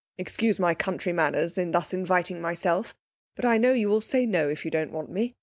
[0.17, 2.95] 'Excuse my country manners in thus inviting myself.
[3.35, 5.35] But I know you will say no if you don't want me.